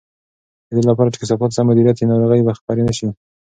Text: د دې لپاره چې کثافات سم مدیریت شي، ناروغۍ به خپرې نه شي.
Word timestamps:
د 0.67 0.69
دې 0.77 0.81
لپاره 0.89 1.11
چې 1.13 1.19
کثافات 1.21 1.51
سم 1.55 1.65
مدیریت 1.69 1.95
شي، 1.99 2.05
ناروغۍ 2.11 2.41
به 2.45 2.53
خپرې 2.59 2.83
نه 2.87 2.93
شي. 2.97 3.07